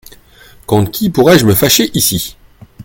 [0.65, 2.35] Contre qui pourrais-je me fâcher ici?